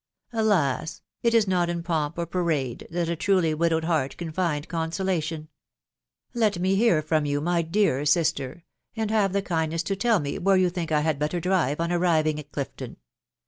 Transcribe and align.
Alas!.... 0.33 1.03
it 1.21 1.35
is 1.35 1.47
not 1.47 1.69
in 1.69 1.83
pomp 1.83 2.17
or 2.17 2.25
parade 2.25 2.87
that 2.89 3.07
a 3.07 3.15
truly 3.15 3.53
widowed 3.53 3.83
heart 3.83 4.17
can 4.17 4.31
find 4.31 4.67
consolation!" 4.67 5.47
Let 6.43 6.57
me 6.57 6.73
hear 6.73 7.03
from 7.03 7.27
you, 7.27 7.39
my 7.39 7.61
dear 7.61 8.03
sister, 8.07 8.63
and 8.95 9.11
have 9.11 9.31
the 9.31 9.43
kindness 9.43 9.83
to 9.83 9.95
tell 9.95 10.19
me 10.19 10.39
where 10.39 10.57
you 10.57 10.71
think 10.71 10.91
I 10.91 11.01
had 11.01 11.19
better 11.19 11.39
drive, 11.39 11.79
on 11.79 11.91
arriving 11.91 12.39
at 12.39 12.51
Clifton. 12.51 12.97